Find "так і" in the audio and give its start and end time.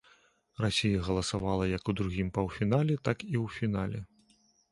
3.09-3.39